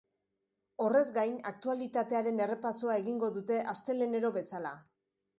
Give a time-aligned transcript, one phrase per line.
[0.83, 4.73] Horrez gain, aktualitatearen errepasoa egingo dute astelehenero bezala.